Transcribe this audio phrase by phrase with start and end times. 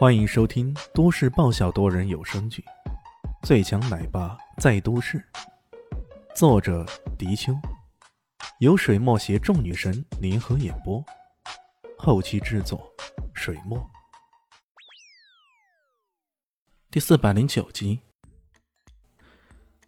[0.00, 2.64] 欢迎收听都市爆笑多人有声剧
[3.46, 5.18] 《最强奶爸在都市》，
[6.34, 6.86] 作者：
[7.18, 7.52] 迪秋，
[8.60, 11.04] 由水墨携众女神联合演播，
[11.98, 12.90] 后期制作：
[13.34, 13.78] 水墨。
[16.90, 18.00] 第四百零九集。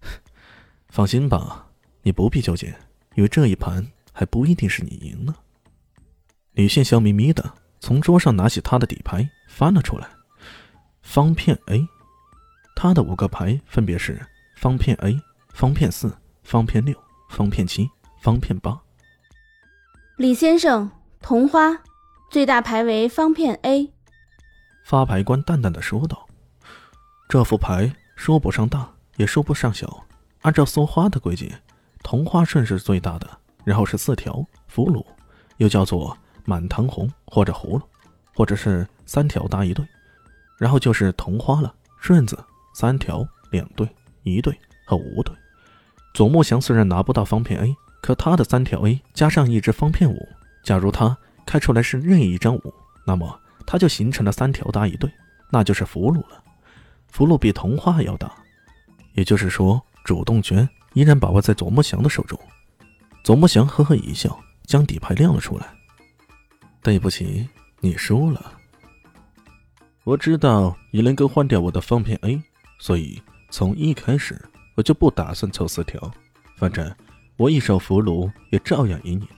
[0.93, 1.71] 放心吧，
[2.03, 2.67] 你不必纠结，
[3.15, 5.35] 因为这一盘还不一定是你赢呢。
[6.53, 7.55] 李现笑眯眯的。
[7.85, 10.09] 从桌上拿起他的底牌翻了出来，
[11.03, 11.87] 方片 A，
[12.75, 14.19] 他的五个牌分别是
[14.57, 15.21] 方片 A、
[15.53, 17.87] 方片四、方片六、方片七、
[18.23, 18.81] 方片八。
[20.17, 20.91] 李先生，
[21.21, 21.79] 同花，
[22.31, 23.93] 最大牌为方片 A。
[24.87, 26.27] 发牌官淡淡的说道
[27.29, 30.07] ：“这副牌说不上大，也说不上小。
[30.41, 31.55] 按照梭花的规矩，
[32.03, 33.29] 同花顺是最大的，
[33.65, 35.05] 然后是四条俘虏，
[35.59, 37.83] 又叫做。”满堂红或者葫芦，
[38.35, 39.87] 或者是三条搭一对，
[40.59, 41.75] 然后就是同花了。
[41.99, 42.37] 顺子
[42.75, 43.89] 三条两对
[44.25, 44.53] 一对
[44.85, 45.33] 和五对。
[46.15, 50.19] 左木祥虽然拿不到方片 A，可他的三条 A 加上一只方片五，
[50.65, 52.75] 假如他开出来是任意一张五，
[53.07, 55.09] 那么他就形成了三条搭一对，
[55.51, 56.43] 那就是俘虏了。
[57.07, 58.33] 俘虏比同花还要大，
[59.15, 62.37] 也就是说主动权依然把握在左木祥的手中。
[63.23, 65.67] 左木祥呵呵一笑，将底牌亮了出来。
[66.83, 67.49] 对不起，
[67.85, 68.61] 你输了。
[70.05, 72.41] 我知道你能够换掉我的方片 A，
[72.79, 74.41] 所以从一开始
[74.77, 76.09] 我就不打算凑四条。
[76.57, 76.95] 反正
[77.37, 79.29] 我一手俘虏也照样赢你。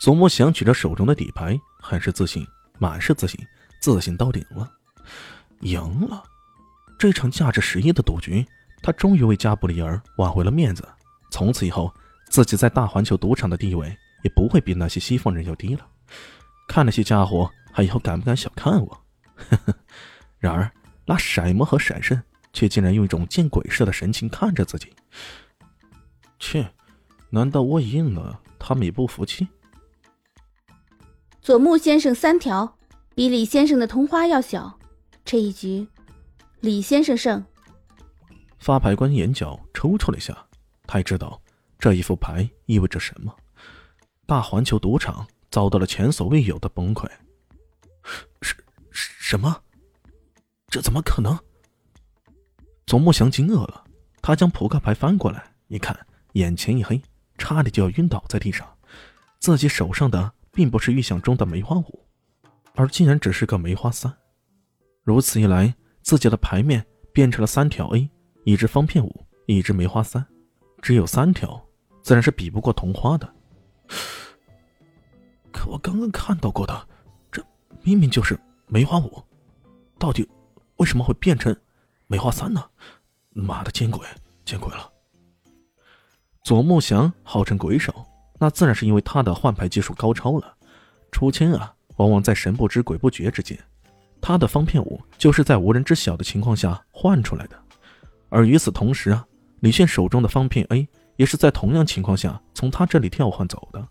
[0.00, 2.44] 祖母想举着手中的底牌，很是自信，
[2.80, 3.38] 满是自信，
[3.80, 4.68] 自信到顶了。
[5.60, 6.24] 赢了，
[6.98, 8.44] 这场价值十亿的赌局，
[8.82, 10.86] 他终于为加布里尔挽回了面子。
[11.30, 11.94] 从此以后，
[12.28, 13.96] 自己在大环球赌场的地位。
[14.22, 15.86] 也不会比那些西方人要低了。
[16.78, 19.04] 看那些家伙还以后敢不敢小看我？
[20.38, 20.70] 然而
[21.06, 24.92] 那色魔和闪圣却竟然用一种见鬼似的神情看着自己。
[26.38, 26.72] 切，
[27.30, 29.48] 难道我赢了，他们也不服气？
[31.42, 32.78] 佐木先生三条，
[33.12, 34.78] 比李先生的同花要小。
[35.24, 35.84] 这一局，
[36.60, 37.44] 李先生胜。
[38.60, 40.46] 发牌官眼角抽搐了一下，
[40.86, 41.42] 他也知道
[41.76, 43.34] 这一副牌意味着什么。
[44.26, 47.08] 大环球赌场遭到了前所未有的崩溃。
[48.40, 48.56] 什
[48.90, 49.62] 什么？
[50.68, 51.38] 这怎么可能？
[52.86, 53.84] 左木祥惊愕了，
[54.22, 57.00] 他将扑克牌翻过来一看，眼前一黑，
[57.36, 58.66] 差点就要晕倒在地上。
[59.38, 62.06] 自己手上的并不是预想中的梅花五，
[62.74, 64.12] 而竟然只是个梅花三。
[65.02, 68.10] 如此一来，自己的牌面变成了三条 A，
[68.44, 70.26] 一只方片五，一只梅花三，
[70.82, 71.62] 只有三条，
[72.02, 73.34] 自然是比不过同花的。
[75.58, 76.88] 可我刚刚看到过的，
[77.32, 77.44] 这
[77.82, 78.38] 明明就是
[78.68, 79.20] 梅花五，
[79.98, 80.24] 到底
[80.76, 81.54] 为什么会变成
[82.06, 82.64] 梅花三呢？
[83.32, 84.06] 妈的，见鬼，
[84.44, 84.88] 见鬼了！
[86.44, 87.92] 左木祥号称鬼手，
[88.38, 90.54] 那自然是因为他的换牌技术高超了。
[91.10, 93.58] 出千啊，往往在神不知鬼不觉之间。
[94.20, 97.60] 他的方片五就是在无人知晓的情况下换出来的，
[98.28, 99.26] 而与此同时啊，
[99.58, 103.84] 李炫手中的方片 A 也是在同样情况下从他这里调换走的。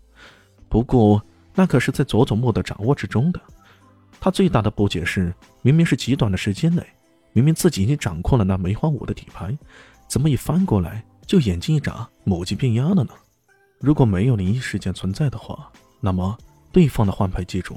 [0.70, 1.22] 不过。
[1.58, 3.40] 那可是在佐佐木的掌握之中的。
[4.20, 6.86] 他最大的不解是，明明是极短的时间内，
[7.32, 9.58] 明明自己已经掌控了那梅花五的底牌，
[10.06, 13.10] 怎么一翻过来就眼睛一眨，母鸡变鸭了呢？
[13.80, 15.68] 如果没有灵异事件存在的话，
[16.00, 16.38] 那么
[16.70, 17.76] 对方的换牌技术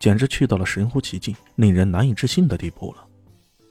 [0.00, 3.04] 简直去到了神乎其技、令人难以置信的地步了，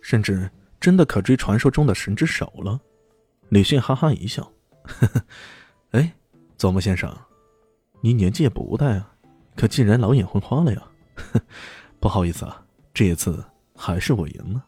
[0.02, 0.50] 甚至
[0.80, 2.80] 真的可追传说中的神之手了。
[3.50, 4.50] 李迅哈哈一笑
[4.88, 5.22] ：“呵呵，
[5.92, 6.14] 哎，
[6.58, 7.14] 佐木先生，
[8.00, 9.06] 你年纪也不大呀。”
[9.56, 10.84] 可竟然老眼昏花了呀！
[12.00, 13.44] 不好意思啊，这一次
[13.76, 14.66] 还是我赢了。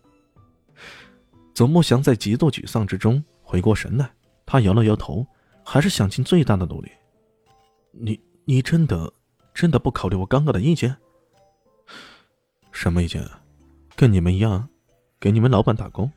[1.53, 4.11] 左木祥在极度沮丧之中回过神来，
[4.45, 5.25] 他摇了摇头，
[5.63, 6.91] 还是想尽最大的努力。
[7.91, 9.11] 你你真的
[9.53, 10.95] 真的不考虑我刚刚的意见？
[12.71, 13.25] 什么意见？
[13.95, 14.67] 跟你们一样，
[15.19, 16.11] 给你们老板打工？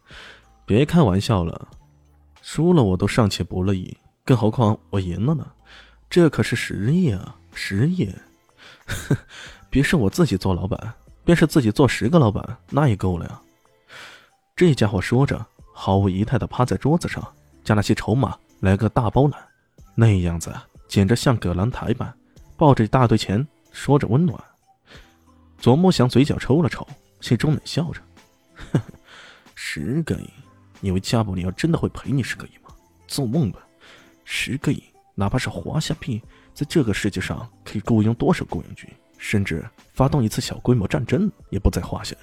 [0.66, 1.68] 别开玩笑了，
[2.42, 5.52] 输了我都尚且不乐意，更何况我赢了呢？
[6.08, 7.39] 这可是实亿啊！
[7.52, 8.12] 十亿，
[9.70, 10.92] 别是我自己做老板，
[11.24, 13.40] 便是自己做十个老板，那也够了呀。
[14.56, 17.26] 这家伙说着，毫无仪态的趴在桌子上，
[17.64, 19.40] 将那些筹码来个大包揽，
[19.94, 20.54] 那样子
[20.88, 22.12] 简直像葛兰台般，
[22.56, 24.42] 抱着一大堆钱，说着温暖。
[25.58, 26.86] 左木祥嘴角抽了抽，
[27.20, 28.00] 心中冷笑着
[29.54, 30.30] ：“十个亿，
[30.80, 32.74] 你以为加布里奥真的会赔你十个亿吗？
[33.06, 33.60] 做梦吧！
[34.24, 34.82] 十个亿，
[35.14, 36.20] 哪怕是华夏币。”
[36.54, 38.88] 在这个世界上可以雇佣多少雇佣军？
[39.18, 39.62] 甚至
[39.92, 42.16] 发动一次小规模战争也不在话下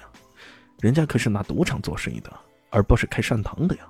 [0.80, 2.32] 人家可是拿赌场做生意的，
[2.70, 3.82] 而不是开善堂的呀。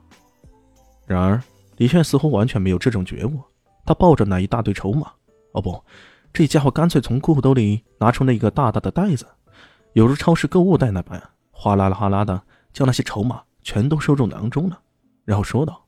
[1.06, 1.42] 然而，
[1.78, 3.40] 李炫似乎完全没有这种觉悟。
[3.86, 5.10] 他抱着那一大堆筹码，
[5.52, 5.82] 哦不，
[6.34, 9.26] 这家伙干脆从裤兜里拿出那个大大的袋子，
[9.94, 12.42] 犹如超市购物袋那般，哗啦啦哗啦的
[12.74, 14.78] 将那些筹码全都收入囊中了，
[15.24, 15.82] 然后说道：“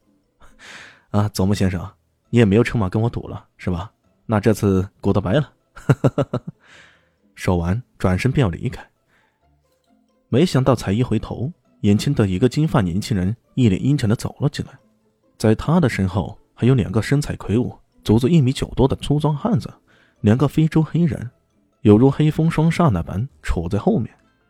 [1.12, 1.86] 啊，佐木先生，
[2.30, 3.92] 你也没有筹码跟我赌了，是吧？
[4.30, 5.52] 那这次赌得白了。”
[7.34, 8.80] 说完，转身便要离开。
[10.28, 14.78] 没想到才一回头，眼前的一个金发年轻人一脸阴沉的走了进来，
[15.36, 17.76] 在他的身后还有两个身材魁梧。
[18.04, 19.68] 足足一米九多的粗壮汉子，
[20.20, 21.28] 两个非洲黑人，
[21.80, 24.08] 犹如黑风双煞那般杵在后面。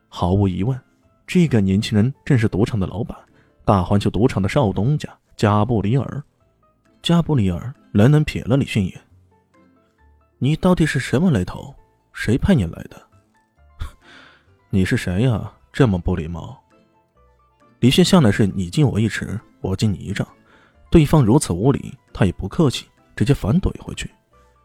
[0.09, 0.79] 毫无疑问，
[1.27, 3.17] 这个年轻人正是赌场的老板，
[3.65, 6.23] 大环球赌场的少东家加布里尔。
[7.03, 9.01] 加布里尔冷冷瞥了李迅一眼
[10.43, 11.75] ：“你到底是什么来头？
[12.15, 13.01] 谁派你来的？
[14.71, 15.53] 你是谁呀？
[15.71, 16.59] 这么不礼貌！”
[17.81, 20.27] 李迅向来是你敬我一尺，我敬你一丈，
[20.91, 22.87] 对方如此无礼，他也不客气。
[23.15, 24.11] 直接反怼回去，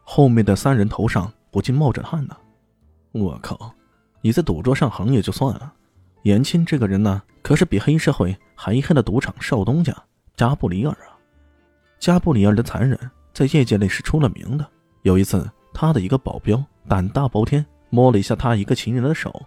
[0.02, 2.34] 后面的三人头上不禁冒着汗呢。
[3.12, 3.70] 我靠，
[4.22, 5.70] 你在赌桌上横也就算了，
[6.22, 9.94] 严青这个人呢，可是比黑社会还黑的赌场少东家
[10.36, 11.12] 加布里尔啊！
[11.98, 12.98] 加布里尔的残忍
[13.34, 14.66] 在业界内是出了名的。
[15.02, 15.46] 有一次，
[15.78, 19.44] 他的一个保镖胆大包天，摸了一下他一个情人的手，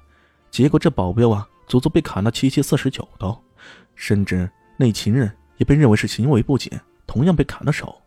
[0.52, 3.42] 结果这保镖啊，足足被砍了七七四十九刀，
[3.96, 4.48] 甚至
[4.78, 8.00] 那情人也被认为是行为不检，同样被砍了手。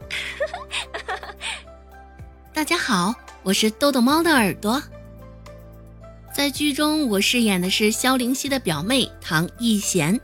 [2.52, 4.82] 大家好，我是豆豆猫的耳朵。
[6.30, 10.20] 在剧中，我饰演的是萧灵溪的表妹唐艺贤。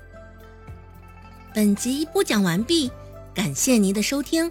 [1.54, 2.92] 本集播讲完毕，
[3.32, 4.50] 感谢您的收听。